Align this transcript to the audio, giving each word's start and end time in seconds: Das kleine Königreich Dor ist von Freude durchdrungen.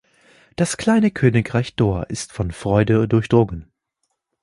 Das 0.55 0.77
kleine 0.77 1.11
Königreich 1.11 1.75
Dor 1.75 2.09
ist 2.09 2.31
von 2.33 2.49
Freude 2.49 3.07
durchdrungen. 3.07 3.71